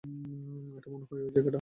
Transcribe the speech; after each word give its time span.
এটা 0.77 0.87
মনে 0.89 1.05
হয় 1.05 1.19
অই 1.19 1.31
জায়গাটা 1.31 1.37
না। 1.37 1.49